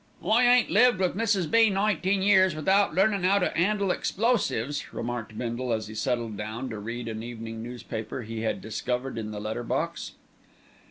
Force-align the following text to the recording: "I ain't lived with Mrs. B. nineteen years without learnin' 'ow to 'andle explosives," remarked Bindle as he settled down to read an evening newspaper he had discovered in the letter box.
"I 0.27 0.43
ain't 0.47 0.71
lived 0.71 0.97
with 0.97 1.15
Mrs. 1.15 1.51
B. 1.51 1.69
nineteen 1.69 2.23
years 2.23 2.55
without 2.55 2.95
learnin' 2.95 3.23
'ow 3.23 3.37
to 3.37 3.55
'andle 3.55 3.91
explosives," 3.91 4.91
remarked 4.91 5.37
Bindle 5.37 5.71
as 5.71 5.85
he 5.85 5.93
settled 5.93 6.35
down 6.37 6.71
to 6.71 6.79
read 6.79 7.07
an 7.07 7.21
evening 7.21 7.61
newspaper 7.61 8.23
he 8.23 8.41
had 8.41 8.61
discovered 8.61 9.19
in 9.19 9.29
the 9.29 9.39
letter 9.39 9.63
box. 9.63 10.13